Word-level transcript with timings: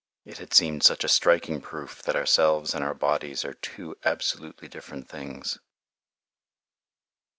It 0.25 0.39
had 0.39 0.51
seemed 0.51 0.81
such 0.81 1.03
a 1.03 1.07
striking 1.07 1.61
proof 1.61 2.01
that 2.01 2.15
ourselves 2.15 2.73
and 2.73 2.83
our 2.83 2.95
bodies 2.95 3.45
are 3.45 3.53
two 3.53 3.95
absolutely 4.03 4.67
different 4.67 5.07
things. 5.07 5.59